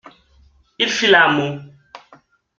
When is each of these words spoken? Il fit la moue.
Il 0.79 0.89
fit 0.89 1.05
la 1.05 1.27
moue. 1.31 1.59